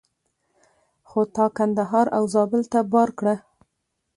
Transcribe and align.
خو 1.07 1.21
تا 1.35 1.45
کندهار 1.57 2.07
او 2.17 2.23
زابل 2.33 2.63
ته 2.71 2.79
بار 2.91 3.09
کړه. 3.19 3.35